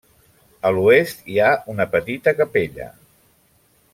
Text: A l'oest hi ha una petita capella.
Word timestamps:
A 0.69 0.71
l'oest 0.77 1.21
hi 1.33 1.37
ha 1.41 1.51
una 1.75 1.87
petita 1.93 2.35
capella. 2.41 2.91